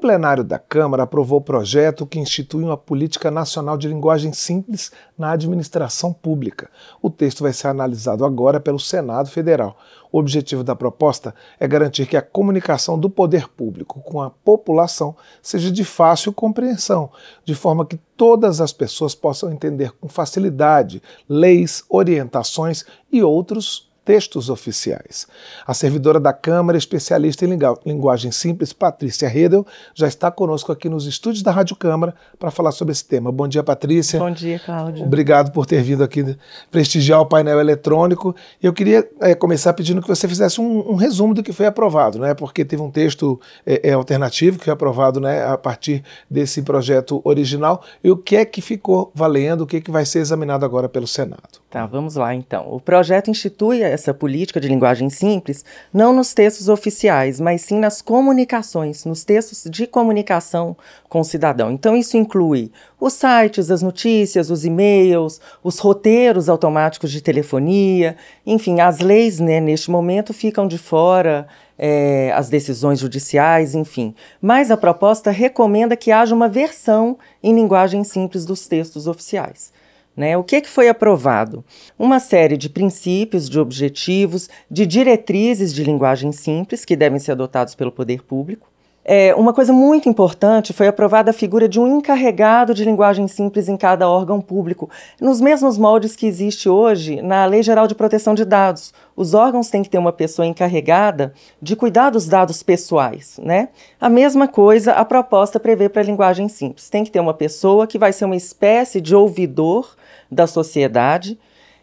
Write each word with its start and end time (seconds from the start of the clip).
plenário 0.00 0.42
da 0.42 0.58
Câmara 0.58 1.02
aprovou 1.02 1.38
o 1.38 1.42
projeto 1.42 2.06
que 2.06 2.18
institui 2.18 2.64
uma 2.64 2.76
política 2.76 3.30
nacional 3.30 3.76
de 3.76 3.86
linguagem 3.86 4.32
simples 4.32 4.90
na 5.16 5.32
administração 5.32 6.12
pública. 6.12 6.70
O 7.02 7.10
texto 7.10 7.42
vai 7.42 7.52
ser 7.52 7.68
analisado 7.68 8.24
agora 8.24 8.58
pelo 8.58 8.80
Senado 8.80 9.28
Federal. 9.28 9.76
O 10.10 10.18
objetivo 10.18 10.64
da 10.64 10.74
proposta 10.74 11.34
é 11.58 11.68
garantir 11.68 12.06
que 12.06 12.16
a 12.16 12.22
comunicação 12.22 12.98
do 12.98 13.10
poder 13.10 13.46
público 13.48 14.00
com 14.00 14.20
a 14.20 14.30
população 14.30 15.14
seja 15.42 15.70
de 15.70 15.84
fácil 15.84 16.32
compreensão, 16.32 17.10
de 17.44 17.54
forma 17.54 17.84
que 17.84 18.00
todas 18.16 18.60
as 18.60 18.72
pessoas 18.72 19.14
possam 19.14 19.52
entender 19.52 19.92
com 20.00 20.08
facilidade 20.08 21.02
leis, 21.28 21.84
orientações 21.88 22.84
e 23.12 23.22
outros 23.22 23.89
textos 24.10 24.50
oficiais. 24.50 25.28
A 25.64 25.72
servidora 25.72 26.18
da 26.18 26.32
Câmara, 26.32 26.76
especialista 26.76 27.44
em 27.44 27.56
linguagem 27.86 28.32
simples, 28.32 28.72
Patrícia 28.72 29.28
Redel, 29.28 29.64
já 29.94 30.08
está 30.08 30.32
conosco 30.32 30.72
aqui 30.72 30.88
nos 30.88 31.06
estúdios 31.06 31.44
da 31.44 31.52
Rádio 31.52 31.76
Câmara 31.76 32.12
para 32.36 32.50
falar 32.50 32.72
sobre 32.72 32.90
esse 32.90 33.04
tema. 33.04 33.30
Bom 33.30 33.46
dia, 33.46 33.62
Patrícia. 33.62 34.18
Bom 34.18 34.32
dia, 34.32 34.58
Cláudio. 34.58 35.04
Obrigado 35.04 35.52
por 35.52 35.64
ter 35.64 35.80
vindo 35.80 36.02
aqui 36.02 36.36
prestigiar 36.72 37.20
o 37.20 37.26
painel 37.26 37.60
eletrônico. 37.60 38.34
Eu 38.60 38.72
queria 38.72 39.08
é, 39.20 39.32
começar 39.32 39.72
pedindo 39.74 40.02
que 40.02 40.08
você 40.08 40.26
fizesse 40.26 40.60
um, 40.60 40.90
um, 40.90 40.96
resumo 40.96 41.32
do 41.32 41.40
que 41.40 41.52
foi 41.52 41.66
aprovado, 41.66 42.18
né? 42.18 42.34
porque 42.34 42.64
teve 42.64 42.82
um 42.82 42.90
texto 42.90 43.40
é, 43.64 43.92
alternativo 43.92 44.58
que 44.58 44.64
foi 44.64 44.72
aprovado 44.72 45.20
né, 45.20 45.46
a 45.46 45.56
partir 45.56 46.02
desse 46.28 46.62
projeto 46.62 47.20
original. 47.22 47.80
E 48.02 48.10
o 48.10 48.16
que 48.16 48.34
é 48.34 48.44
que 48.44 48.60
ficou 48.60 49.12
valendo, 49.14 49.60
o 49.60 49.66
que, 49.68 49.76
é 49.76 49.80
que 49.80 49.90
vai 49.90 50.04
ser 50.04 50.18
examinado 50.18 50.64
agora 50.64 50.88
pelo 50.88 51.06
Senado? 51.06 51.60
Tá, 51.70 51.86
vamos 51.86 52.16
lá 52.16 52.34
então. 52.34 52.66
O 52.68 52.80
projeto 52.80 53.30
institui 53.30 53.84
essa 54.00 54.14
política 54.14 54.58
de 54.58 54.68
linguagem 54.68 55.10
simples 55.10 55.64
não 55.92 56.12
nos 56.12 56.32
textos 56.34 56.68
oficiais, 56.68 57.38
mas 57.38 57.60
sim 57.60 57.78
nas 57.78 58.00
comunicações, 58.00 59.04
nos 59.04 59.24
textos 59.24 59.64
de 59.70 59.86
comunicação 59.86 60.76
com 61.08 61.20
o 61.20 61.24
cidadão. 61.24 61.70
Então, 61.70 61.96
isso 61.96 62.16
inclui 62.16 62.72
os 62.98 63.12
sites, 63.12 63.70
as 63.70 63.82
notícias, 63.82 64.50
os 64.50 64.64
e-mails, 64.64 65.40
os 65.62 65.78
roteiros 65.78 66.48
automáticos 66.48 67.10
de 67.10 67.20
telefonia, 67.20 68.16
enfim, 68.46 68.80
as 68.80 69.00
leis, 69.00 69.38
né, 69.38 69.60
neste 69.60 69.90
momento, 69.90 70.32
ficam 70.32 70.66
de 70.66 70.78
fora. 70.78 71.46
É, 71.82 72.30
as 72.36 72.50
decisões 72.50 72.98
judiciais, 72.98 73.74
enfim. 73.74 74.14
Mas 74.38 74.70
a 74.70 74.76
proposta 74.76 75.30
recomenda 75.30 75.96
que 75.96 76.12
haja 76.12 76.34
uma 76.34 76.46
versão 76.46 77.16
em 77.42 77.54
linguagem 77.54 78.04
simples 78.04 78.44
dos 78.44 78.68
textos 78.68 79.06
oficiais. 79.06 79.72
Né? 80.20 80.36
O 80.36 80.44
que, 80.44 80.60
que 80.60 80.68
foi 80.68 80.86
aprovado? 80.86 81.64
Uma 81.98 82.20
série 82.20 82.58
de 82.58 82.68
princípios, 82.68 83.48
de 83.48 83.58
objetivos, 83.58 84.50
de 84.70 84.84
diretrizes 84.84 85.72
de 85.72 85.82
linguagem 85.82 86.30
simples 86.30 86.84
que 86.84 86.94
devem 86.94 87.18
ser 87.18 87.32
adotados 87.32 87.74
pelo 87.74 87.90
poder 87.90 88.22
público. 88.22 88.68
É, 89.02 89.34
uma 89.34 89.54
coisa 89.54 89.72
muito 89.72 90.10
importante 90.10 90.74
foi 90.74 90.86
aprovada 90.86 91.30
a 91.30 91.34
figura 91.34 91.66
de 91.66 91.80
um 91.80 91.96
encarregado 91.96 92.74
de 92.74 92.84
linguagem 92.84 93.26
simples 93.26 93.66
em 93.66 93.78
cada 93.78 94.06
órgão 94.06 94.42
público, 94.42 94.90
nos 95.18 95.40
mesmos 95.40 95.78
moldes 95.78 96.14
que 96.14 96.26
existe 96.26 96.68
hoje 96.68 97.22
na 97.22 97.46
Lei 97.46 97.62
Geral 97.62 97.86
de 97.86 97.94
Proteção 97.94 98.34
de 98.34 98.44
Dados. 98.44 98.92
Os 99.16 99.32
órgãos 99.32 99.70
têm 99.70 99.82
que 99.82 99.88
ter 99.88 99.96
uma 99.96 100.12
pessoa 100.12 100.44
encarregada 100.44 101.32
de 101.62 101.74
cuidar 101.74 102.10
dos 102.10 102.26
dados 102.26 102.62
pessoais, 102.62 103.40
né? 103.42 103.70
A 103.98 104.10
mesma 104.10 104.46
coisa 104.46 104.92
a 104.92 105.04
proposta 105.04 105.58
prevê 105.58 105.88
para 105.88 106.02
a 106.02 106.04
linguagem 106.04 106.46
simples. 106.46 106.90
Tem 106.90 107.02
que 107.02 107.10
ter 107.10 107.20
uma 107.20 107.32
pessoa 107.32 107.86
que 107.86 107.98
vai 107.98 108.12
ser 108.12 108.26
uma 108.26 108.36
espécie 108.36 109.00
de 109.00 109.16
ouvidor 109.16 109.96
da 110.30 110.46
sociedade 110.46 111.38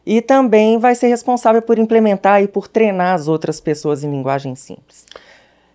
e 0.05 0.21
também 0.21 0.79
vai 0.79 0.95
ser 0.95 1.07
responsável 1.07 1.61
por 1.61 1.77
implementar 1.77 2.41
e 2.41 2.47
por 2.47 2.67
treinar 2.67 3.13
as 3.13 3.27
outras 3.27 3.59
pessoas 3.59 4.03
em 4.03 4.09
linguagem 4.09 4.55
simples. 4.55 5.05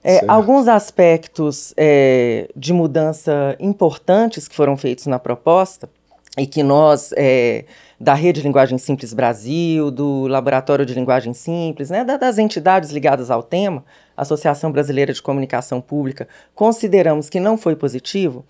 É, 0.03 0.25
alguns 0.27 0.67
aspectos 0.67 1.73
é, 1.77 2.49
de 2.57 2.73
mudança 2.73 3.55
importantes 3.61 4.49
que 4.49 4.57
foram 4.57 4.77
feitos 4.77 5.07
na 5.07 5.19
proposta 5.19 5.89
e 6.37 6.47
que 6.47 6.63
nós, 6.63 7.13
é, 7.15 7.67
da 8.01 8.15
Rede 8.15 8.41
Linguagem 8.41 8.79
Simples 8.79 9.13
Brasil, 9.13 9.91
do 9.91 10.27
Laboratório 10.27 10.87
de 10.87 10.95
Linguagem 10.95 11.35
Simples, 11.35 11.91
né, 11.91 12.03
das 12.03 12.39
entidades 12.39 12.91
ligadas 12.91 13.31
ao 13.31 13.43
tema, 13.43 13.85
Associação 14.17 14.73
Brasileira 14.73 15.13
de 15.13 15.23
Comunicação 15.23 15.81
Pública, 15.81 16.27
consideramos 16.55 17.29
que 17.29 17.39
não 17.39 17.57
foi 17.57 17.77
positivo, 17.77 18.45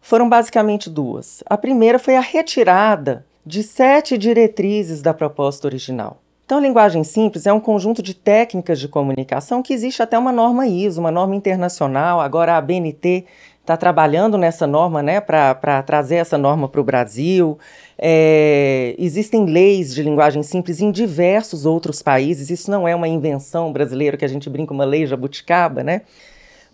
foram 0.00 0.28
basicamente 0.28 0.90
duas. 0.90 1.42
A 1.46 1.56
primeira 1.56 1.98
foi 1.98 2.14
a 2.14 2.20
retirada 2.20 3.24
de 3.46 3.62
sete 3.62 4.16
diretrizes 4.16 5.02
da 5.02 5.12
proposta 5.12 5.66
original. 5.66 6.18
Então, 6.46 6.60
linguagem 6.60 7.02
simples 7.04 7.46
é 7.46 7.52
um 7.52 7.60
conjunto 7.60 8.02
de 8.02 8.12
técnicas 8.14 8.78
de 8.78 8.86
comunicação 8.86 9.62
que 9.62 9.72
existe 9.72 10.02
até 10.02 10.18
uma 10.18 10.30
norma 10.30 10.66
ISO, 10.66 11.00
uma 11.00 11.10
norma 11.10 11.34
internacional. 11.34 12.20
Agora, 12.20 12.56
a 12.56 12.60
BNT 12.60 13.24
está 13.62 13.78
trabalhando 13.78 14.36
nessa 14.36 14.66
norma 14.66 15.02
né, 15.02 15.22
para 15.22 15.82
trazer 15.82 16.16
essa 16.16 16.36
norma 16.36 16.68
para 16.68 16.82
o 16.82 16.84
Brasil. 16.84 17.58
É, 17.98 18.94
existem 18.98 19.46
leis 19.46 19.94
de 19.94 20.02
linguagem 20.02 20.42
simples 20.42 20.80
em 20.80 20.90
diversos 20.90 21.64
outros 21.64 22.02
países. 22.02 22.50
Isso 22.50 22.70
não 22.70 22.86
é 22.86 22.94
uma 22.94 23.08
invenção 23.08 23.72
brasileira 23.72 24.18
que 24.18 24.24
a 24.24 24.28
gente 24.28 24.50
brinca 24.50 24.74
uma 24.74 24.84
lei 24.84 25.06
jabuticaba, 25.06 25.82
né? 25.82 26.02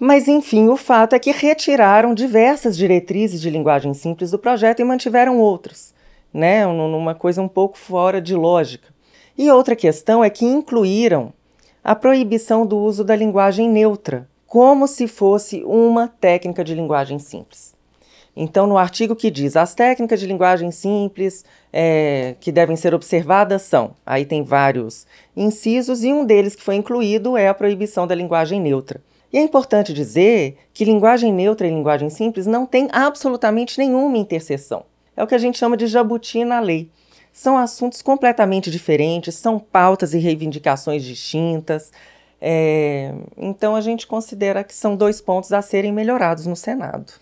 Mas, 0.01 0.27
enfim, 0.27 0.67
o 0.69 0.77
fato 0.77 1.15
é 1.15 1.19
que 1.21 1.31
retiraram 1.31 2.13
diversas 2.13 2.77
diretrizes 2.77 3.41
de 3.41 3.51
linguagem 3.51 3.95
simples 3.95 4.33
do 4.33 4.39
projeto 4.39 4.81
e 4.81 4.85
mantiveram 4.85 5.39
outras 5.39 5.95
né, 6.33 6.67
numa 6.67 7.15
coisa 7.15 7.43
um 7.43 7.49
pouco 7.49 7.77
fora 7.77 8.21
de 8.21 8.35
lógica. 8.35 8.89
E 9.37 9.51
outra 9.51 9.75
questão 9.75 10.23
é 10.23 10.31
que 10.31 10.45
incluíram 10.45 11.33
a 11.83 11.95
proibição 11.95 12.67
do 12.67 12.79
uso 12.79 13.03
da 13.03 13.17
linguagem 13.17 13.69
neutra, 13.69 14.29
como 14.47 14.87
se 14.87 15.07
fosse 15.07 15.63
uma 15.65 16.09
técnica 16.09 16.63
de 16.63 16.75
linguagem 16.75 17.19
simples. 17.19 17.75
Então, 18.37 18.67
no 18.67 18.79
artigo 18.79 19.17
que 19.17 19.31
diz 19.31 19.57
as 19.57 19.75
técnicas 19.75 20.21
de 20.21 20.27
linguagem 20.27 20.71
simples 20.71 21.45
é, 21.73 22.37
que 22.41 22.53
devem 22.53 22.77
ser 22.77 22.95
observadas 22.95 23.63
são, 23.63 23.93
aí 24.07 24.25
tem 24.25 24.45
vários 24.45 25.07
incisos, 25.37 26.05
e 26.05 26.13
um 26.13 26.25
deles 26.25 26.55
que 26.55 26.63
foi 26.63 26.77
incluído 26.77 27.37
é 27.37 27.49
a 27.49 27.55
proibição 27.55 28.07
da 28.07 28.15
linguagem 28.15 28.61
neutra. 28.61 29.01
E 29.33 29.39
é 29.39 29.43
importante 29.43 29.93
dizer 29.93 30.57
que 30.73 30.85
linguagem 30.85 31.33
neutra 31.33 31.67
e 31.67 31.71
linguagem 31.71 32.11
simples 32.11 32.47
não 32.47 32.67
têm 32.67 32.89
absolutamente 32.93 33.79
nenhuma 33.79 34.19
interseção. 34.19 34.85
É 35.21 35.23
o 35.23 35.27
que 35.27 35.35
a 35.35 35.39
gente 35.39 35.59
chama 35.59 35.77
de 35.77 35.87
jabuti 35.87 36.47
na 36.47 36.61
lei. 36.61 36.91
São 37.31 37.59
assuntos 37.59 38.01
completamente 38.01 38.71
diferentes, 38.71 39.35
são 39.35 39.59
pautas 39.59 40.15
e 40.15 40.19
reivindicações 40.19 41.05
distintas. 41.05 41.93
É, 42.41 43.13
então 43.37 43.77
a 43.77 43.83
gente 43.83 44.07
considera 44.07 44.65
que 44.65 44.75
são 44.75 44.97
dois 44.97 45.21
pontos 45.21 45.53
a 45.53 45.61
serem 45.61 45.93
melhorados 45.93 46.47
no 46.47 46.57
Senado. 46.57 47.13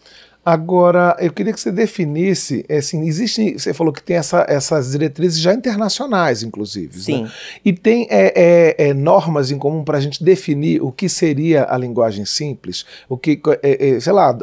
Agora, 0.49 1.15
eu 1.21 1.31
queria 1.31 1.53
que 1.53 1.61
você 1.61 1.71
definisse, 1.71 2.65
é 2.71 2.79
assim, 2.79 3.07
existe, 3.07 3.59
você 3.59 3.75
falou 3.75 3.93
que 3.93 4.03
tem 4.03 4.17
essa, 4.17 4.47
essas 4.49 4.93
diretrizes 4.93 5.39
já 5.39 5.53
internacionais, 5.53 6.43
inclusive. 6.43 6.97
Né? 6.97 7.03
Sim. 7.03 7.23
Né? 7.25 7.31
E 7.63 7.71
tem 7.71 8.07
é, 8.09 8.33
é, 8.79 8.89
é, 8.89 8.95
normas 8.95 9.51
em 9.51 9.59
comum 9.59 9.85
para 9.85 9.99
a 9.99 10.01
gente 10.01 10.25
definir 10.25 10.83
o 10.83 10.91
que 10.91 11.07
seria 11.07 11.67
a 11.69 11.77
linguagem 11.77 12.25
simples, 12.25 12.87
o 13.11 13.19
que, 13.19 13.39
é, 13.63 13.91
é, 13.91 14.01
sei 14.01 14.11
lá, 14.15 14.35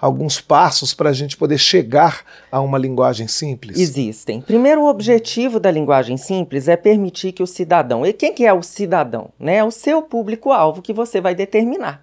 alguns 0.00 0.40
passos 0.40 0.94
para 0.94 1.10
a 1.10 1.12
gente 1.12 1.36
poder 1.36 1.58
chegar 1.58 2.24
a 2.50 2.58
uma 2.58 2.78
linguagem 2.78 3.28
simples? 3.28 3.78
Existem. 3.78 4.40
Primeiro, 4.40 4.80
o 4.80 4.88
objetivo 4.88 5.60
da 5.60 5.70
linguagem 5.70 6.16
simples 6.16 6.66
é 6.66 6.78
permitir 6.78 7.32
que 7.32 7.42
o 7.42 7.46
cidadão, 7.46 8.06
e 8.06 8.14
quem 8.14 8.32
que 8.32 8.46
é 8.46 8.54
o 8.54 8.62
cidadão? 8.62 9.28
Né? 9.38 9.56
É 9.56 9.64
o 9.64 9.70
seu 9.70 10.00
público-alvo 10.00 10.80
que 10.80 10.94
você 10.94 11.20
vai 11.20 11.34
determinar 11.34 12.02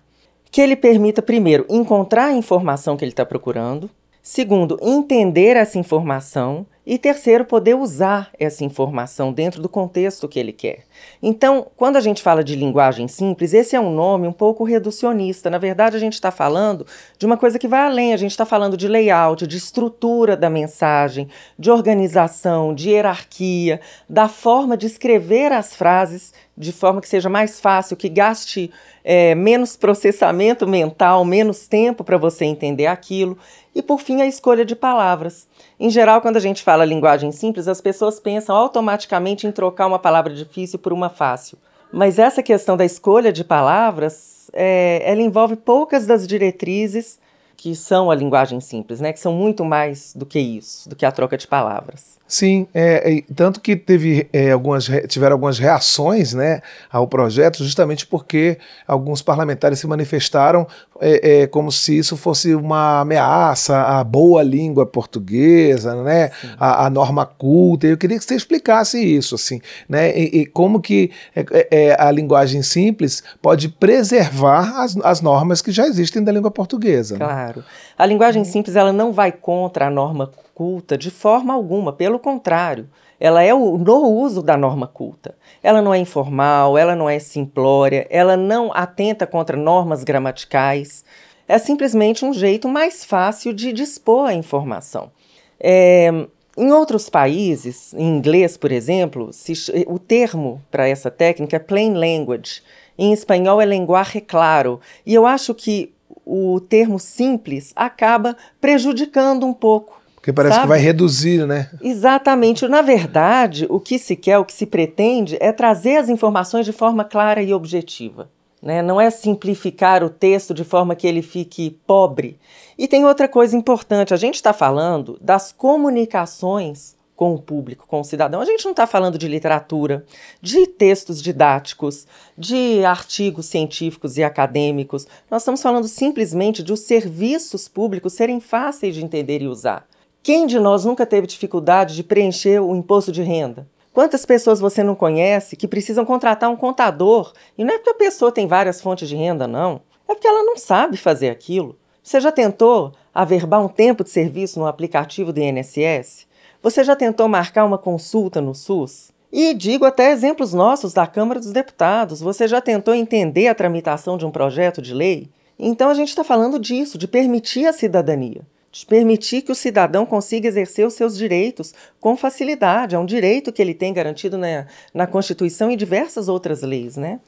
que 0.51 0.61
ele 0.61 0.75
permita, 0.75 1.21
primeiro, 1.21 1.65
encontrar 1.69 2.25
a 2.25 2.33
informação 2.33 2.97
que 2.97 3.03
ele 3.03 3.11
está 3.11 3.25
procurando, 3.25 3.89
segundo, 4.21 4.77
entender 4.81 5.55
essa 5.55 5.77
informação 5.77 6.65
e 6.89 6.97
terceiro, 6.97 7.45
poder 7.45 7.75
usar 7.75 8.31
essa 8.39 8.63
informação 8.63 9.31
dentro 9.31 9.61
do 9.61 9.69
contexto 9.69 10.27
que 10.27 10.39
ele 10.39 10.51
quer. 10.51 10.85
Então, 11.21 11.67
quando 11.77 11.97
a 11.97 12.01
gente 12.01 12.19
fala 12.19 12.43
de 12.43 12.55
linguagem 12.55 13.07
simples, 13.07 13.53
esse 13.53 13.75
é 13.75 13.79
um 13.79 13.93
nome 13.93 14.27
um 14.27 14.31
pouco 14.31 14.63
reducionista. 14.63 15.51
Na 15.51 15.59
verdade, 15.59 15.95
a 15.95 15.99
gente 15.99 16.13
está 16.13 16.31
falando 16.31 16.87
de 17.15 17.27
uma 17.27 17.37
coisa 17.37 17.59
que 17.59 17.67
vai 17.67 17.81
além. 17.81 18.11
A 18.11 18.17
gente 18.17 18.31
está 18.31 18.43
falando 18.43 18.75
de 18.75 18.87
layout, 18.87 19.45
de 19.45 19.55
estrutura 19.55 20.35
da 20.35 20.49
mensagem, 20.49 21.27
de 21.59 21.69
organização, 21.69 22.73
de 22.73 22.89
hierarquia, 22.89 23.79
da 24.09 24.27
forma 24.27 24.75
de 24.75 24.87
escrever 24.87 25.51
as 25.51 25.75
frases 25.75 26.33
de 26.59 26.73
forma 26.73 26.99
que 26.99 27.07
seja 27.07 27.29
mais 27.29 27.57
fácil, 27.57 27.95
que 27.95 28.09
gaste 28.09 28.69
é, 29.01 29.33
menos 29.33 29.77
processamento 29.77 30.67
mental, 30.67 31.23
menos 31.23 31.69
tempo 31.69 32.03
para 32.03 32.17
você 32.17 32.43
entender 32.43 32.85
aquilo. 32.85 33.37
E 33.73 33.81
por 33.81 34.01
fim, 34.01 34.21
a 34.21 34.27
escolha 34.27 34.65
de 34.65 34.75
palavras. 34.75 35.47
Em 35.79 35.89
geral, 35.89 36.19
quando 36.19 36.35
a 36.35 36.41
gente 36.41 36.61
fala 36.61 36.83
linguagem 36.83 37.31
simples, 37.31 37.69
as 37.69 37.79
pessoas 37.79 38.19
pensam 38.19 38.53
automaticamente 38.53 39.47
em 39.47 39.53
trocar 39.53 39.87
uma 39.87 39.97
palavra 39.97 40.33
difícil 40.33 40.77
por 40.77 40.91
uma 40.91 41.09
fácil. 41.09 41.57
Mas 41.93 42.19
essa 42.19 42.43
questão 42.43 42.75
da 42.75 42.83
escolha 42.83 43.31
de 43.31 43.45
palavras, 43.45 44.51
é, 44.51 45.01
ela 45.05 45.21
envolve 45.21 45.55
poucas 45.55 46.05
das 46.05 46.27
diretrizes 46.27 47.17
que 47.55 47.73
são 47.73 48.11
a 48.11 48.15
linguagem 48.15 48.59
simples, 48.59 48.99
né? 48.99 49.13
Que 49.13 49.19
são 49.19 49.33
muito 49.33 49.63
mais 49.63 50.13
do 50.13 50.25
que 50.25 50.39
isso, 50.39 50.89
do 50.89 50.95
que 50.95 51.05
a 51.05 51.11
troca 51.11 51.37
de 51.37 51.47
palavras. 51.47 52.18
Sim, 52.29 52.67
é, 52.75 53.17
é, 53.17 53.33
tanto 53.33 53.59
que 53.59 53.75
teve 53.75 54.29
é, 54.31 54.51
algumas, 54.51 54.87
tiveram 55.07 55.33
algumas 55.33 55.57
reações 55.57 56.31
né, 56.31 56.61
ao 56.91 57.07
projeto, 57.07 57.63
justamente 57.63 58.05
porque 58.05 58.59
alguns 58.87 59.19
parlamentares 59.19 59.79
se 59.79 59.87
manifestaram 59.87 60.67
é, 61.01 61.41
é, 61.41 61.47
como 61.47 61.71
se 61.71 61.97
isso 61.97 62.15
fosse 62.15 62.53
uma 62.53 62.99
ameaça 62.99 63.81
à 63.81 64.03
boa 64.03 64.43
língua 64.43 64.85
portuguesa, 64.85 66.03
né, 66.03 66.29
à, 66.59 66.85
à, 66.85 66.89
norma 66.91 67.25
culta. 67.25 67.87
Eu 67.87 67.97
queria 67.97 68.19
que 68.19 68.23
você 68.23 68.35
explicasse 68.35 69.03
isso, 69.03 69.33
assim, 69.33 69.59
né, 69.87 70.15
e, 70.15 70.41
e 70.41 70.45
como 70.45 70.79
que 70.79 71.09
é, 71.35 71.67
é, 71.71 71.97
a 71.99 72.11
linguagem 72.11 72.61
simples 72.61 73.23
pode 73.41 73.69
preservar 73.69 74.83
as, 74.83 74.95
as 74.97 75.19
normas 75.19 75.63
que 75.63 75.71
já 75.71 75.87
existem 75.87 76.23
da 76.23 76.31
língua 76.31 76.51
portuguesa. 76.51 77.17
Né? 77.17 77.25
Claro. 77.25 77.59
Né? 77.61 77.65
A 77.97 78.05
linguagem 78.05 78.43
simples 78.43 78.75
ela 78.75 78.93
não 78.93 79.11
vai 79.11 79.31
contra 79.31 79.87
a 79.87 79.89
norma 79.89 80.27
culta 80.27 80.48
de 80.97 81.09
forma 81.09 81.53
alguma, 81.53 81.93
pelo 81.93 82.19
contrário, 82.19 82.89
ela 83.19 83.41
é 83.41 83.53
o, 83.53 83.77
no 83.77 84.09
uso 84.09 84.41
da 84.41 84.57
norma 84.57 84.87
culta. 84.87 85.35
Ela 85.61 85.81
não 85.81 85.93
é 85.93 85.97
informal, 85.97 86.77
ela 86.77 86.95
não 86.95 87.09
é 87.09 87.19
simplória, 87.19 88.07
ela 88.09 88.37
não 88.37 88.71
atenta 88.73 89.27
contra 89.27 89.57
normas 89.57 90.03
gramaticais. 90.03 91.03
É 91.47 91.57
simplesmente 91.57 92.23
um 92.23 92.33
jeito 92.33 92.67
mais 92.67 93.03
fácil 93.03 93.53
de 93.53 93.73
dispor 93.73 94.27
a 94.27 94.33
informação. 94.33 95.11
É, 95.59 96.11
em 96.57 96.71
outros 96.71 97.09
países, 97.09 97.93
em 97.93 98.17
inglês, 98.17 98.57
por 98.57 98.71
exemplo, 98.71 99.31
se, 99.31 99.53
o 99.87 99.97
termo 99.97 100.61
para 100.69 100.87
essa 100.87 101.09
técnica 101.09 101.55
é 101.55 101.59
plain 101.59 101.93
language. 101.93 102.61
Em 102.97 103.13
espanhol 103.13 103.61
é 103.61 103.65
lenguaje 103.65 104.21
claro. 104.21 104.79
E 105.05 105.13
eu 105.13 105.25
acho 105.25 105.53
que 105.53 105.93
o 106.25 106.59
termo 106.59 106.99
simples 106.99 107.73
acaba 107.75 108.35
prejudicando 108.61 109.45
um 109.45 109.53
pouco 109.53 109.98
porque 110.19 110.33
parece 110.33 110.55
Sabe? 110.55 110.65
que 110.65 110.69
vai 110.69 110.79
reduzir, 110.79 111.47
né? 111.47 111.69
Exatamente. 111.81 112.67
Na 112.67 112.81
verdade, 112.81 113.65
o 113.69 113.79
que 113.79 113.97
se 113.97 114.17
quer, 114.17 114.37
o 114.37 114.43
que 114.43 114.51
se 114.51 114.65
pretende 114.65 115.37
é 115.39 115.53
trazer 115.53 115.95
as 115.95 116.09
informações 116.09 116.65
de 116.65 116.73
forma 116.73 117.05
clara 117.05 117.41
e 117.41 117.53
objetiva. 117.53 118.29
Né? 118.61 118.81
Não 118.81 118.99
é 118.99 119.09
simplificar 119.09 120.03
o 120.03 120.09
texto 120.09 120.53
de 120.53 120.65
forma 120.65 120.93
que 120.93 121.07
ele 121.07 121.21
fique 121.21 121.79
pobre. 121.87 122.37
E 122.77 122.85
tem 122.85 123.05
outra 123.05 123.29
coisa 123.29 123.55
importante: 123.55 124.13
a 124.13 124.17
gente 124.17 124.35
está 124.35 124.51
falando 124.51 125.17
das 125.21 125.53
comunicações 125.53 126.97
com 127.15 127.33
o 127.33 127.41
público, 127.41 127.85
com 127.87 128.01
o 128.01 128.03
cidadão. 128.03 128.41
A 128.41 128.45
gente 128.45 128.65
não 128.65 128.71
está 128.71 128.85
falando 128.85 129.17
de 129.17 129.27
literatura, 129.27 130.05
de 130.41 130.67
textos 130.67 131.21
didáticos, 131.21 132.05
de 132.37 132.83
artigos 132.83 133.45
científicos 133.45 134.17
e 134.17 134.23
acadêmicos. 134.23 135.07
Nós 135.31 135.43
estamos 135.43 135.61
falando 135.61 135.87
simplesmente 135.87 136.61
de 136.61 136.73
os 136.73 136.81
serviços 136.81 137.69
públicos 137.69 138.11
serem 138.11 138.41
fáceis 138.41 138.95
de 138.95 139.03
entender 139.03 139.41
e 139.41 139.47
usar. 139.47 139.87
Quem 140.29 140.45
de 140.45 140.59
nós 140.59 140.85
nunca 140.85 141.07
teve 141.07 141.25
dificuldade 141.25 141.95
de 141.95 142.03
preencher 142.03 142.61
o 142.61 142.75
imposto 142.75 143.11
de 143.11 143.23
renda? 143.23 143.67
Quantas 143.91 144.27
pessoas 144.27 144.59
você 144.59 144.83
não 144.83 144.93
conhece 144.93 145.55
que 145.55 145.67
precisam 145.67 146.05
contratar 146.05 146.51
um 146.51 146.55
contador? 146.55 147.33
E 147.57 147.63
não 147.63 147.73
é 147.73 147.77
porque 147.79 147.89
a 147.89 147.95
pessoa 147.95 148.31
tem 148.31 148.45
várias 148.45 148.79
fontes 148.79 149.09
de 149.09 149.15
renda, 149.15 149.47
não. 149.47 149.81
É 150.07 150.13
porque 150.13 150.27
ela 150.27 150.43
não 150.43 150.55
sabe 150.55 150.97
fazer 150.97 151.31
aquilo. 151.31 151.79
Você 152.03 152.21
já 152.21 152.31
tentou 152.31 152.93
averbar 153.11 153.59
um 153.59 153.67
tempo 153.67 154.03
de 154.03 154.11
serviço 154.11 154.59
no 154.59 154.67
aplicativo 154.67 155.33
do 155.33 155.39
INSS? 155.39 156.27
Você 156.61 156.83
já 156.83 156.95
tentou 156.95 157.27
marcar 157.27 157.65
uma 157.65 157.79
consulta 157.79 158.39
no 158.39 158.53
SUS? 158.53 159.11
E 159.31 159.55
digo 159.55 159.83
até 159.83 160.11
exemplos 160.11 160.53
nossos 160.53 160.93
da 160.93 161.07
Câmara 161.07 161.39
dos 161.39 161.51
Deputados. 161.51 162.21
Você 162.21 162.47
já 162.47 162.61
tentou 162.61 162.93
entender 162.93 163.47
a 163.47 163.55
tramitação 163.55 164.15
de 164.15 164.27
um 164.27 164.31
projeto 164.31 164.79
de 164.79 164.93
lei? 164.93 165.27
Então 165.57 165.89
a 165.89 165.95
gente 165.95 166.09
está 166.09 166.23
falando 166.23 166.59
disso, 166.59 166.99
de 166.99 167.07
permitir 167.07 167.65
a 167.65 167.73
cidadania 167.73 168.43
de 168.71 168.85
permitir 168.85 169.41
que 169.41 169.51
o 169.51 169.55
cidadão 169.55 170.05
consiga 170.05 170.47
exercer 170.47 170.85
os 170.85 170.93
seus 170.93 171.17
direitos 171.17 171.73
com 171.99 172.15
facilidade. 172.15 172.95
É 172.95 172.99
um 172.99 173.05
direito 173.05 173.51
que 173.51 173.61
ele 173.61 173.73
tem 173.73 173.93
garantido 173.93 174.37
na, 174.37 174.67
na 174.93 175.07
Constituição 175.07 175.71
e 175.71 175.75
diversas 175.75 176.27
outras 176.29 176.61
leis, 176.61 176.95
né? 176.95 177.19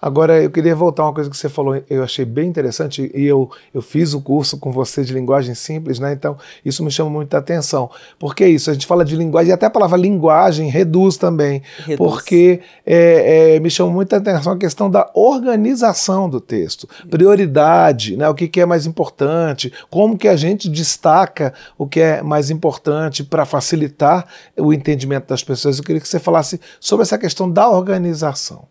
Agora, 0.00 0.40
eu 0.42 0.50
queria 0.50 0.74
voltar 0.74 1.02
a 1.02 1.06
uma 1.06 1.12
coisa 1.12 1.28
que 1.28 1.36
você 1.36 1.48
falou, 1.48 1.82
eu 1.90 2.04
achei 2.04 2.24
bem 2.24 2.48
interessante, 2.48 3.10
e 3.14 3.24
eu, 3.24 3.50
eu 3.74 3.82
fiz 3.82 4.14
o 4.14 4.20
curso 4.20 4.56
com 4.58 4.70
você 4.70 5.02
de 5.02 5.12
linguagem 5.12 5.54
simples, 5.54 5.98
né? 5.98 6.12
Então, 6.12 6.36
isso 6.64 6.84
me 6.84 6.90
chama 6.90 7.10
muita 7.10 7.38
atenção. 7.38 7.90
Porque 8.18 8.44
é 8.44 8.48
isso, 8.48 8.70
a 8.70 8.72
gente 8.72 8.86
fala 8.86 9.04
de 9.04 9.16
linguagem, 9.16 9.50
e 9.50 9.52
até 9.52 9.66
a 9.66 9.70
palavra 9.70 9.98
linguagem 9.98 10.68
reduz 10.68 11.16
também. 11.16 11.62
Reduz. 11.78 11.96
Porque 11.96 12.60
é, 12.86 13.56
é, 13.56 13.60
me 13.60 13.70
chama 13.70 13.90
muita 13.90 14.18
atenção 14.18 14.52
a 14.52 14.56
questão 14.56 14.88
da 14.88 15.10
organização 15.14 16.30
do 16.30 16.40
texto, 16.40 16.88
prioridade, 17.10 18.16
né? 18.16 18.28
O 18.28 18.34
que, 18.34 18.46
que 18.46 18.60
é 18.60 18.66
mais 18.66 18.86
importante, 18.86 19.72
como 19.90 20.16
que 20.16 20.28
a 20.28 20.36
gente 20.36 20.68
destaca 20.68 21.52
o 21.76 21.86
que 21.86 22.00
é 22.00 22.22
mais 22.22 22.50
importante 22.50 23.24
para 23.24 23.44
facilitar 23.44 24.26
o 24.56 24.72
entendimento 24.72 25.26
das 25.26 25.42
pessoas. 25.42 25.78
Eu 25.78 25.84
queria 25.84 26.00
que 26.00 26.08
você 26.08 26.18
falasse 26.18 26.60
sobre 26.78 27.02
essa 27.02 27.18
questão 27.18 27.50
da 27.50 27.68
organização. 27.68 28.66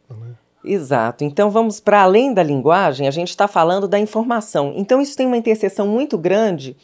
Exato. 0.67 1.23
Então 1.23 1.49
vamos 1.49 1.79
para 1.79 2.01
além 2.01 2.33
da 2.33 2.43
linguagem, 2.43 3.07
a 3.07 3.11
gente 3.11 3.29
está 3.29 3.47
falando 3.47 3.87
da 3.87 3.97
informação. 3.97 4.73
Então 4.75 5.01
isso 5.01 5.15
tem 5.15 5.25
uma 5.25 5.37
interseção 5.37 5.87
muito 5.87 6.17
grande 6.17 6.75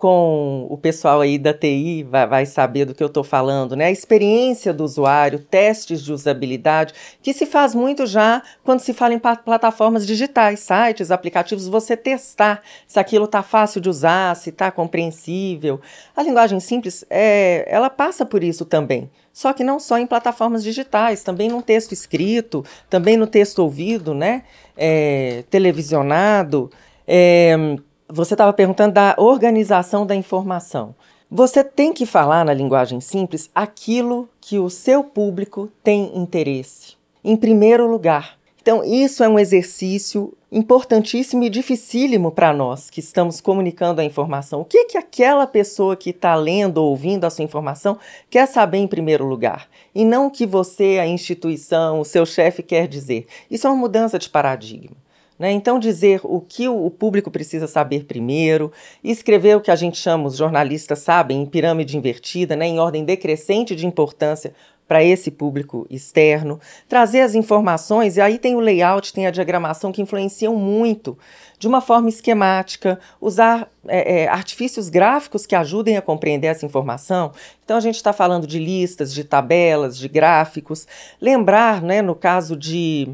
com 0.00 0.66
o 0.70 0.78
pessoal 0.78 1.20
aí 1.20 1.38
da 1.38 1.52
TI 1.52 2.04
vai, 2.04 2.26
vai 2.26 2.46
saber 2.46 2.86
do 2.86 2.94
que 2.94 3.02
eu 3.02 3.06
estou 3.06 3.22
falando, 3.22 3.76
né? 3.76 3.84
A 3.84 3.90
experiência 3.90 4.72
do 4.72 4.82
usuário, 4.82 5.38
testes 5.38 6.02
de 6.02 6.10
usabilidade, 6.10 6.94
que 7.22 7.34
se 7.34 7.44
faz 7.44 7.74
muito 7.74 8.06
já 8.06 8.42
quando 8.64 8.80
se 8.80 8.94
fala 8.94 9.12
em 9.12 9.18
plataformas 9.18 10.06
digitais, 10.06 10.60
sites, 10.60 11.10
aplicativos, 11.10 11.68
você 11.68 11.98
testar 11.98 12.62
se 12.86 12.98
aquilo 12.98 13.26
está 13.26 13.42
fácil 13.42 13.78
de 13.78 13.90
usar, 13.90 14.34
se 14.36 14.48
está 14.48 14.70
compreensível. 14.70 15.78
A 16.16 16.22
linguagem 16.22 16.60
simples, 16.60 17.04
é, 17.10 17.66
ela 17.68 17.90
passa 17.90 18.24
por 18.24 18.42
isso 18.42 18.64
também. 18.64 19.10
Só 19.34 19.52
que 19.52 19.62
não 19.62 19.78
só 19.78 19.98
em 19.98 20.06
plataformas 20.06 20.64
digitais, 20.64 21.22
também 21.22 21.50
no 21.50 21.60
texto 21.60 21.92
escrito, 21.92 22.64
também 22.88 23.18
no 23.18 23.26
texto 23.26 23.58
ouvido, 23.58 24.14
né? 24.14 24.44
É, 24.74 25.44
televisionado. 25.50 26.70
É, 27.06 27.76
você 28.12 28.34
estava 28.34 28.52
perguntando 28.52 28.94
da 28.94 29.14
organização 29.16 30.04
da 30.04 30.14
informação. 30.14 30.94
Você 31.30 31.62
tem 31.62 31.92
que 31.92 32.04
falar 32.04 32.44
na 32.44 32.52
linguagem 32.52 33.00
simples 33.00 33.48
aquilo 33.54 34.28
que 34.40 34.58
o 34.58 34.68
seu 34.68 35.04
público 35.04 35.70
tem 35.82 36.10
interesse, 36.18 36.96
em 37.22 37.36
primeiro 37.36 37.88
lugar. 37.88 38.36
Então, 38.60 38.84
isso 38.84 39.22
é 39.22 39.28
um 39.28 39.38
exercício 39.38 40.36
importantíssimo 40.52 41.44
e 41.44 41.48
dificílimo 41.48 42.32
para 42.32 42.52
nós 42.52 42.90
que 42.90 43.00
estamos 43.00 43.40
comunicando 43.40 44.00
a 44.00 44.04
informação. 44.04 44.60
O 44.60 44.64
que, 44.64 44.86
que 44.86 44.98
aquela 44.98 45.46
pessoa 45.46 45.96
que 45.96 46.10
está 46.10 46.34
lendo 46.34 46.78
ou 46.78 46.90
ouvindo 46.90 47.24
a 47.24 47.30
sua 47.30 47.44
informação 47.44 47.96
quer 48.28 48.46
saber 48.46 48.78
em 48.78 48.88
primeiro 48.88 49.24
lugar? 49.24 49.68
E 49.94 50.04
não 50.04 50.26
o 50.26 50.30
que 50.30 50.44
você, 50.44 50.98
a 51.00 51.06
instituição, 51.06 52.00
o 52.00 52.04
seu 52.04 52.26
chefe 52.26 52.62
quer 52.62 52.88
dizer. 52.88 53.26
Isso 53.50 53.66
é 53.66 53.70
uma 53.70 53.76
mudança 53.76 54.18
de 54.18 54.28
paradigma. 54.28 54.96
Né? 55.40 55.50
Então, 55.52 55.78
dizer 55.78 56.20
o 56.22 56.38
que 56.38 56.68
o 56.68 56.90
público 56.90 57.30
precisa 57.30 57.66
saber 57.66 58.04
primeiro, 58.04 58.70
escrever 59.02 59.56
o 59.56 59.60
que 59.62 59.70
a 59.70 59.74
gente 59.74 59.96
chama, 59.96 60.26
os 60.26 60.36
jornalistas 60.36 60.98
sabem, 60.98 61.40
em 61.40 61.46
pirâmide 61.46 61.96
invertida, 61.96 62.54
né? 62.54 62.66
em 62.66 62.78
ordem 62.78 63.06
decrescente 63.06 63.74
de 63.74 63.86
importância 63.86 64.52
para 64.86 65.02
esse 65.02 65.30
público 65.30 65.86
externo, 65.88 66.60
trazer 66.86 67.20
as 67.22 67.34
informações, 67.34 68.16
e 68.16 68.20
aí 68.20 68.38
tem 68.38 68.54
o 68.54 68.60
layout, 68.60 69.14
tem 69.14 69.26
a 69.26 69.30
diagramação 69.30 69.92
que 69.92 70.02
influenciam 70.02 70.54
muito, 70.56 71.16
de 71.58 71.66
uma 71.66 71.80
forma 71.80 72.10
esquemática, 72.10 73.00
usar 73.18 73.70
é, 73.86 74.24
é, 74.24 74.28
artifícios 74.28 74.90
gráficos 74.90 75.46
que 75.46 75.54
ajudem 75.54 75.96
a 75.96 76.02
compreender 76.02 76.48
essa 76.48 76.66
informação. 76.66 77.32
Então 77.64 77.78
a 77.78 77.80
gente 77.80 77.96
está 77.96 78.12
falando 78.12 78.46
de 78.46 78.58
listas, 78.58 79.14
de 79.14 79.24
tabelas, 79.24 79.96
de 79.96 80.08
gráficos. 80.08 80.86
Lembrar, 81.20 81.80
né, 81.80 82.02
no 82.02 82.14
caso 82.14 82.56
de 82.56 83.08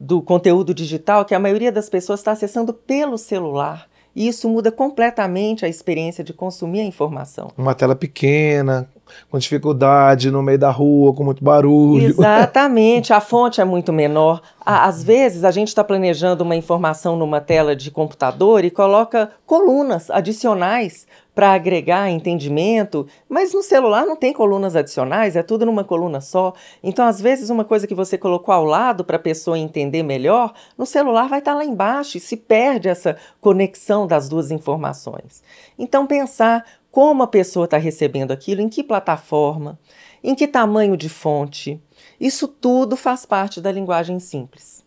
do 0.00 0.22
conteúdo 0.22 0.72
digital 0.72 1.26
que 1.26 1.34
a 1.34 1.38
maioria 1.38 1.70
das 1.70 1.90
pessoas 1.90 2.20
está 2.20 2.32
acessando 2.32 2.72
pelo 2.72 3.18
celular. 3.18 3.86
E 4.16 4.26
isso 4.26 4.48
muda 4.48 4.72
completamente 4.72 5.64
a 5.64 5.68
experiência 5.68 6.24
de 6.24 6.32
consumir 6.32 6.80
a 6.80 6.84
informação. 6.84 7.52
Uma 7.56 7.76
tela 7.76 7.94
pequena, 7.94 8.88
com 9.30 9.38
dificuldade, 9.38 10.30
no 10.30 10.42
meio 10.42 10.58
da 10.58 10.70
rua, 10.70 11.12
com 11.12 11.22
muito 11.22 11.44
barulho. 11.44 12.06
Exatamente, 12.06 13.12
a 13.14 13.20
fonte 13.20 13.60
é 13.60 13.64
muito 13.64 13.92
menor. 13.92 14.42
Às 14.64 15.04
vezes 15.04 15.44
a 15.44 15.50
gente 15.50 15.68
está 15.68 15.84
planejando 15.84 16.42
uma 16.42 16.56
informação 16.56 17.16
numa 17.16 17.40
tela 17.40 17.76
de 17.76 17.90
computador 17.90 18.64
e 18.64 18.70
coloca 18.70 19.30
colunas 19.46 20.10
adicionais 20.10 21.06
para 21.34 21.52
agregar 21.52 22.10
entendimento, 22.10 23.06
mas 23.28 23.54
no 23.54 23.62
celular 23.62 24.04
não 24.04 24.16
tem 24.16 24.32
colunas 24.32 24.74
adicionais, 24.74 25.36
é 25.36 25.42
tudo 25.42 25.64
numa 25.64 25.84
coluna 25.84 26.20
só. 26.20 26.52
Então, 26.82 27.06
às 27.06 27.20
vezes, 27.20 27.50
uma 27.50 27.64
coisa 27.64 27.86
que 27.86 27.94
você 27.94 28.18
colocou 28.18 28.52
ao 28.52 28.64
lado 28.64 29.04
para 29.04 29.16
a 29.16 29.20
pessoa 29.20 29.58
entender 29.58 30.02
melhor, 30.02 30.52
no 30.76 30.84
celular 30.84 31.28
vai 31.28 31.38
estar 31.38 31.52
tá 31.52 31.56
lá 31.58 31.64
embaixo 31.64 32.16
e 32.16 32.20
se 32.20 32.36
perde 32.36 32.88
essa 32.88 33.16
conexão 33.40 34.06
das 34.06 34.28
duas 34.28 34.50
informações. 34.50 35.42
Então, 35.78 36.06
pensar 36.06 36.64
como 36.90 37.22
a 37.22 37.26
pessoa 37.26 37.64
está 37.64 37.76
recebendo 37.76 38.32
aquilo, 38.32 38.60
em 38.60 38.68
que 38.68 38.82
plataforma, 38.82 39.78
em 40.22 40.34
que 40.34 40.48
tamanho 40.48 40.96
de 40.96 41.08
fonte. 41.08 41.80
Isso 42.20 42.48
tudo 42.48 42.96
faz 42.96 43.24
parte 43.24 43.60
da 43.60 43.70
linguagem 43.70 44.18
simples. 44.18 44.84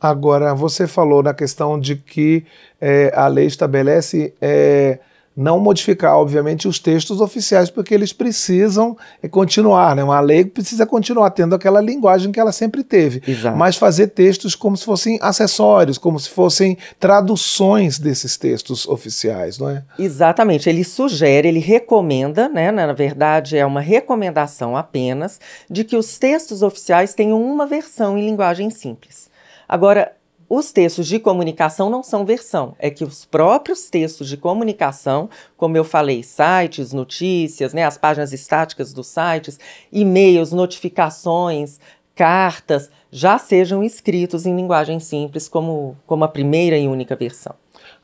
Agora, 0.00 0.54
você 0.54 0.86
falou 0.86 1.22
na 1.22 1.32
questão 1.32 1.78
de 1.78 1.94
que 1.96 2.44
é, 2.80 3.12
a 3.14 3.28
lei 3.28 3.46
estabelece 3.46 4.34
é, 4.40 4.98
não 5.36 5.58
modificar, 5.58 6.16
obviamente, 6.16 6.68
os 6.68 6.78
textos 6.78 7.20
oficiais, 7.20 7.70
porque 7.70 7.94
eles 7.94 8.12
precisam 8.12 8.96
eh, 9.22 9.28
continuar, 9.28 9.96
né? 9.96 10.04
Uma 10.04 10.20
lei 10.20 10.44
precisa 10.44 10.84
continuar 10.86 11.30
tendo 11.30 11.54
aquela 11.54 11.80
linguagem 11.80 12.30
que 12.30 12.38
ela 12.38 12.52
sempre 12.52 12.84
teve, 12.84 13.22
Exato. 13.26 13.56
mas 13.56 13.76
fazer 13.76 14.08
textos 14.08 14.54
como 14.54 14.76
se 14.76 14.84
fossem 14.84 15.18
acessórios, 15.22 15.96
como 15.96 16.18
se 16.20 16.28
fossem 16.28 16.76
traduções 17.00 17.98
desses 17.98 18.36
textos 18.36 18.86
oficiais, 18.86 19.58
não 19.58 19.70
é? 19.70 19.82
Exatamente. 19.98 20.68
Ele 20.68 20.84
sugere, 20.84 21.48
ele 21.48 21.60
recomenda, 21.60 22.48
né? 22.48 22.70
Na 22.70 22.92
verdade, 22.92 23.56
é 23.56 23.64
uma 23.64 23.80
recomendação 23.80 24.76
apenas 24.76 25.40
de 25.70 25.84
que 25.84 25.96
os 25.96 26.18
textos 26.18 26.62
oficiais 26.62 27.14
tenham 27.14 27.42
uma 27.42 27.66
versão 27.66 28.18
em 28.18 28.26
linguagem 28.26 28.70
simples. 28.70 29.30
Agora, 29.68 30.12
os 30.54 30.70
textos 30.70 31.06
de 31.06 31.18
comunicação 31.18 31.88
não 31.88 32.02
são 32.02 32.26
versão, 32.26 32.76
é 32.78 32.90
que 32.90 33.04
os 33.04 33.24
próprios 33.24 33.88
textos 33.88 34.28
de 34.28 34.36
comunicação, 34.36 35.30
como 35.56 35.78
eu 35.78 35.82
falei, 35.82 36.22
sites, 36.22 36.92
notícias, 36.92 37.72
né, 37.72 37.86
as 37.86 37.96
páginas 37.96 38.34
estáticas 38.34 38.92
dos 38.92 39.06
sites, 39.06 39.58
e-mails, 39.90 40.52
notificações, 40.52 41.80
cartas, 42.14 42.90
já 43.10 43.38
sejam 43.38 43.82
escritos 43.82 44.44
em 44.44 44.54
linguagem 44.54 45.00
simples 45.00 45.48
como, 45.48 45.96
como 46.06 46.22
a 46.22 46.28
primeira 46.28 46.76
e 46.76 46.86
única 46.86 47.16
versão. 47.16 47.54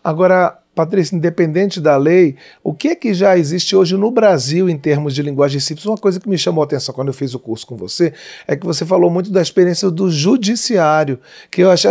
Agora, 0.02 0.58
Patrícia, 0.78 1.16
independente 1.16 1.80
da 1.80 1.96
lei, 1.96 2.36
o 2.62 2.72
que 2.72 2.86
é 2.86 2.94
que 2.94 3.12
já 3.12 3.36
existe 3.36 3.74
hoje 3.74 3.96
no 3.96 4.12
Brasil 4.12 4.68
em 4.70 4.78
termos 4.78 5.12
de 5.12 5.20
linguagem 5.22 5.58
simples? 5.58 5.84
Uma 5.84 5.96
coisa 5.96 6.20
que 6.20 6.28
me 6.28 6.38
chamou 6.38 6.62
a 6.62 6.64
atenção 6.64 6.94
quando 6.94 7.08
eu 7.08 7.14
fiz 7.14 7.34
o 7.34 7.38
curso 7.40 7.66
com 7.66 7.76
você 7.76 8.12
é 8.46 8.54
que 8.54 8.64
você 8.64 8.86
falou 8.86 9.10
muito 9.10 9.28
da 9.32 9.42
experiência 9.42 9.90
do 9.90 10.08
judiciário, 10.08 11.18
que 11.50 11.64
eu 11.64 11.70
achei, 11.72 11.90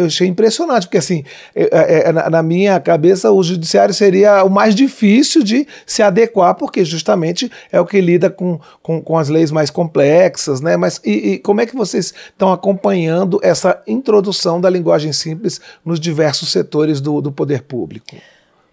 eu 0.00 0.06
achei 0.06 0.26
impressionante, 0.26 0.88
porque 0.88 0.98
assim, 0.98 1.22
é, 1.54 2.08
é, 2.08 2.12
na 2.12 2.42
minha 2.42 2.80
cabeça, 2.80 3.30
o 3.30 3.40
judiciário 3.40 3.94
seria 3.94 4.42
o 4.42 4.50
mais 4.50 4.74
difícil 4.74 5.44
de 5.44 5.64
se 5.86 6.02
adequar, 6.02 6.56
porque 6.56 6.84
justamente 6.84 7.48
é 7.70 7.80
o 7.80 7.86
que 7.86 8.00
lida 8.00 8.28
com, 8.28 8.58
com, 8.82 9.00
com 9.00 9.16
as 9.16 9.28
leis 9.28 9.52
mais 9.52 9.70
complexas, 9.70 10.60
né? 10.60 10.76
Mas 10.76 11.00
e, 11.04 11.34
e 11.34 11.38
como 11.38 11.60
é 11.60 11.66
que 11.66 11.76
vocês 11.76 12.12
estão 12.32 12.52
acompanhando 12.52 13.38
essa 13.44 13.80
introdução 13.86 14.60
da 14.60 14.68
linguagem 14.68 15.12
simples 15.12 15.60
nos 15.84 16.00
diversos 16.00 16.50
setores 16.50 17.00
do, 17.00 17.20
do 17.20 17.30
poder 17.30 17.62
público? 17.62 18.16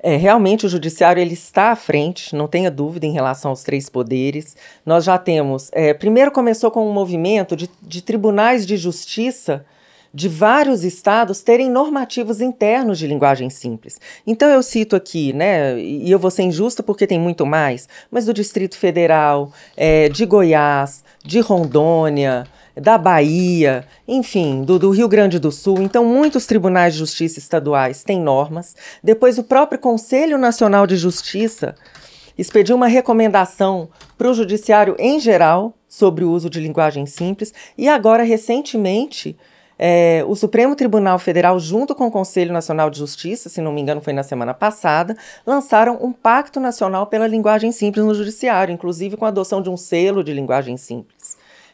É, 0.04 0.16
realmente 0.16 0.66
o 0.66 0.70
judiciário 0.70 1.22
ele 1.22 1.34
está 1.34 1.72
à 1.72 1.76
frente, 1.76 2.36
não 2.36 2.48
tenha 2.48 2.72
dúvida 2.72 3.06
em 3.06 3.12
relação 3.12 3.52
aos 3.52 3.64
três 3.64 3.88
poderes. 3.88 4.56
Nós 4.86 5.04
já 5.04 5.18
temos. 5.18 5.70
É, 5.72 5.94
primeiro 5.94 6.32
começou 6.32 6.72
com 6.72 6.90
um 6.90 6.94
movimento 6.94 7.56
de, 7.56 7.70
de 7.82 8.02
tribunais 8.02 8.66
de 8.66 8.78
justiça 8.78 9.64
de 10.14 10.28
vários 10.28 10.84
estados 10.84 11.42
terem 11.42 11.70
normativos 11.70 12.42
internos 12.42 13.00
de 13.00 13.08
linguagem 13.08 13.50
simples. 13.50 14.00
Então 14.28 14.50
eu 14.50 14.62
cito 14.62 14.96
aqui, 14.96 15.32
né, 15.32 15.80
e 15.80 16.12
eu 16.12 16.20
vou 16.20 16.30
ser 16.30 16.44
injusta 16.44 16.84
porque 16.84 17.08
tem 17.08 17.20
muito 17.20 17.46
mais, 17.46 17.88
mas 18.10 18.26
do 18.26 18.34
Distrito 18.34 18.78
Federal, 18.78 19.52
é, 19.78 20.10
de 20.10 20.26
Goiás, 20.26 21.04
de 21.24 21.40
Rondônia, 21.40 22.46
da 22.76 22.98
Bahia, 22.98 23.86
enfim, 24.08 24.64
do, 24.64 24.80
do, 24.80 24.90
Rio 24.92 25.08
Grande 25.08 25.40
do 25.40 25.52
Sul. 25.52 25.82
Então, 25.82 26.06
muitos 26.06 26.46
tribunais 26.46 26.94
de 26.94 27.00
justiça 27.00 27.40
estaduais 27.40 28.04
têm 28.04 28.20
normas. 28.20 28.76
Depois, 29.04 29.38
o 29.38 29.44
próprio 29.44 29.80
Conselho 29.80 30.38
Nacional 30.38 30.88
de 30.88 30.96
Justiça 30.96 31.76
expediu 32.38 32.76
uma 32.76 32.88
recomendação 32.88 33.90
para 34.18 34.30
o 34.30 34.34
judiciário 34.34 34.96
em 34.98 35.20
geral 35.20 35.74
sobre 35.88 36.24
o 36.24 36.32
uso 36.32 36.50
de 36.50 36.60
linguagem 36.60 37.06
simples. 37.06 37.54
E 37.78 37.88
agora, 37.90 38.24
recentemente, 38.24 39.38
é, 39.84 40.24
o 40.28 40.36
Supremo 40.36 40.76
Tribunal 40.76 41.18
Federal, 41.18 41.60
junto 41.60 41.96
com 41.96 42.06
o 42.06 42.12
Conselho 42.12 42.54
Nacional 42.54 42.90
de 42.92 43.00
Justiça, 43.00 43.50
se 43.50 43.62
não 43.62 43.74
me 43.74 43.82
engano 43.82 44.00
foi 44.00 44.14
na 44.14 44.22
semana 44.22 44.54
passada, 44.54 45.18
lançaram 45.44 45.98
um 46.00 46.12
Pacto 46.14 46.60
Nacional 46.60 47.08
pela 47.08 47.26
Linguagem 47.26 47.72
Simples 47.72 48.06
no 48.06 48.14
Judiciário, 48.14 48.72
inclusive 48.72 49.18
com 49.18 49.26
a 49.26 49.30
adoção 49.30 49.60
de 49.60 49.72
um 49.72 49.76
selo 49.76 50.24
de 50.24 50.34
linguagem 50.34 50.78
simples. 50.78 51.21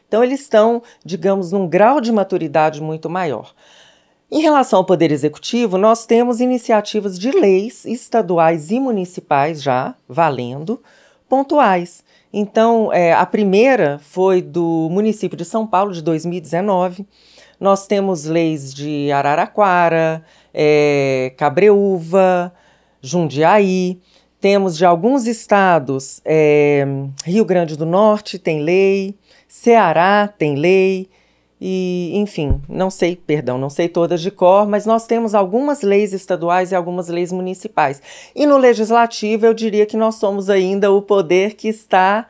Então, 0.08 0.24
eles 0.24 0.40
estão, 0.40 0.82
digamos, 1.04 1.52
num 1.52 1.68
grau 1.68 2.00
de 2.00 2.10
maturidade 2.10 2.82
muito 2.82 3.08
maior. 3.10 3.54
Em 4.30 4.40
relação 4.42 4.78
ao 4.78 4.84
Poder 4.84 5.12
Executivo, 5.12 5.78
nós 5.78 6.04
temos 6.04 6.40
iniciativas 6.40 7.18
de 7.18 7.30
leis 7.30 7.84
estaduais 7.84 8.70
e 8.70 8.80
municipais 8.80 9.62
já 9.62 9.94
valendo, 10.08 10.82
pontuais. 11.28 12.02
Então, 12.32 12.92
é, 12.92 13.12
a 13.12 13.24
primeira 13.24 13.98
foi 14.02 14.42
do 14.42 14.88
município 14.90 15.36
de 15.36 15.44
São 15.44 15.66
Paulo, 15.66 15.92
de 15.92 16.02
2019. 16.02 17.06
Nós 17.58 17.86
temos 17.86 18.24
leis 18.24 18.72
de 18.72 19.10
Araraquara, 19.10 20.22
é, 20.52 21.32
Cabreúva, 21.36 22.52
Jundiaí. 23.00 24.00
Temos 24.40 24.76
de 24.76 24.84
alguns 24.84 25.26
estados, 25.26 26.20
é, 26.24 26.86
Rio 27.24 27.44
Grande 27.44 27.76
do 27.76 27.84
Norte 27.84 28.38
tem 28.38 28.62
lei, 28.62 29.14
Ceará 29.48 30.28
tem 30.28 30.54
lei, 30.54 31.08
e, 31.60 32.12
enfim, 32.14 32.60
não 32.68 32.88
sei, 32.88 33.16
perdão, 33.16 33.58
não 33.58 33.68
sei 33.68 33.88
todas 33.88 34.20
de 34.20 34.30
cor, 34.30 34.66
mas 34.68 34.86
nós 34.86 35.06
temos 35.06 35.34
algumas 35.34 35.82
leis 35.82 36.12
estaduais 36.12 36.70
e 36.70 36.76
algumas 36.76 37.08
leis 37.08 37.32
municipais. 37.32 38.00
E 38.34 38.46
no 38.46 38.56
legislativo, 38.56 39.44
eu 39.44 39.52
diria 39.52 39.84
que 39.84 39.96
nós 39.96 40.16
somos 40.16 40.48
ainda 40.48 40.92
o 40.92 41.02
poder 41.02 41.54
que 41.54 41.68
está 41.68 42.28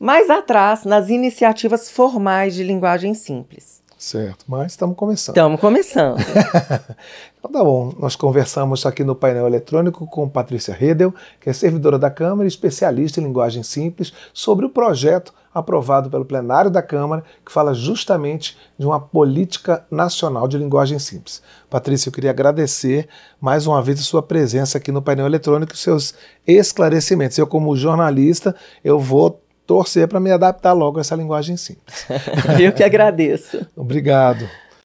mais 0.00 0.30
atrás 0.30 0.84
nas 0.84 1.10
iniciativas 1.10 1.90
formais 1.90 2.54
de 2.54 2.64
linguagem 2.64 3.12
simples. 3.12 3.81
Certo, 4.02 4.46
mas 4.48 4.72
estamos 4.72 4.96
começando. 4.96 5.36
Estamos 5.36 5.60
começando. 5.60 6.18
então 7.38 7.52
tá 7.52 7.62
bom, 7.62 7.94
nós 8.00 8.16
conversamos 8.16 8.84
aqui 8.84 9.04
no 9.04 9.14
painel 9.14 9.46
eletrônico 9.46 10.04
com 10.08 10.28
Patrícia 10.28 10.74
Redel, 10.74 11.14
que 11.40 11.48
é 11.48 11.52
servidora 11.52 12.00
da 12.00 12.10
Câmara 12.10 12.42
e 12.42 12.48
especialista 12.48 13.20
em 13.20 13.22
linguagem 13.22 13.62
simples, 13.62 14.12
sobre 14.34 14.66
o 14.66 14.70
projeto 14.70 15.32
aprovado 15.54 16.10
pelo 16.10 16.24
plenário 16.24 16.68
da 16.68 16.82
Câmara, 16.82 17.22
que 17.44 17.52
fala 17.52 17.74
justamente 17.74 18.58
de 18.76 18.84
uma 18.84 18.98
política 18.98 19.86
nacional 19.88 20.48
de 20.48 20.58
linguagem 20.58 20.98
simples. 20.98 21.40
Patrícia, 21.70 22.08
eu 22.08 22.12
queria 22.12 22.30
agradecer 22.30 23.08
mais 23.40 23.68
uma 23.68 23.80
vez 23.80 24.00
a 24.00 24.02
sua 24.02 24.22
presença 24.22 24.78
aqui 24.78 24.90
no 24.90 25.00
painel 25.00 25.26
eletrônico 25.26 25.74
e 25.74 25.78
seus 25.78 26.12
esclarecimentos. 26.44 27.38
Eu, 27.38 27.46
como 27.46 27.76
jornalista, 27.76 28.52
eu 28.82 28.98
vou 28.98 29.41
torcer 29.72 30.06
para 30.06 30.20
me 30.20 30.30
adaptar 30.30 30.74
logo 30.74 30.98
a 30.98 31.00
essa 31.00 31.16
linguagem 31.16 31.56
simples. 31.56 32.06
Eu 32.60 32.72
que 32.72 32.84
agradeço. 32.84 33.66
Obrigado. 33.74 34.46